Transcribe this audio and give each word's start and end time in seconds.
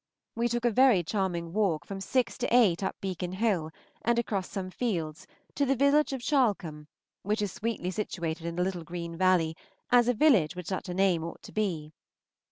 We 0.33 0.47
took 0.47 0.65
a 0.65 0.71
very 0.71 1.03
charming 1.03 1.53
walk 1.53 1.85
from 1.85 2.01
six 2.01 2.35
to 2.39 2.47
eight 2.51 2.81
up 2.81 2.95
Beacon 3.01 3.33
Hill, 3.33 3.69
and 4.01 4.17
across 4.17 4.49
some 4.49 4.71
fields, 4.71 5.27
to 5.53 5.63
the 5.63 5.75
village 5.75 6.11
of 6.11 6.21
Charlecombe, 6.23 6.87
which 7.21 7.39
is 7.39 7.51
sweetly 7.53 7.91
situated 7.91 8.47
in 8.47 8.57
a 8.57 8.63
little 8.63 8.83
green 8.83 9.15
valley, 9.15 9.55
as 9.91 10.07
a 10.07 10.15
village 10.15 10.55
with 10.55 10.65
such 10.65 10.89
a 10.89 10.95
name 10.95 11.23
ought 11.23 11.43
to 11.43 11.51
be. 11.51 11.93